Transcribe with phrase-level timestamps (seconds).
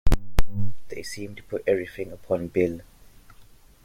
[0.87, 2.79] They seem to put everything upon Bill!